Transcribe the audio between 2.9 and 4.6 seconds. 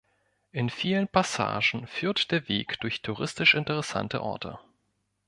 touristisch interessante Orte.